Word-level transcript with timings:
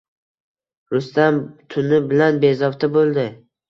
Rustam 0.95 1.39
tuni 1.77 2.03
bilan 2.09 2.43
bezovta 2.49 2.95
bo`ldi 3.01 3.33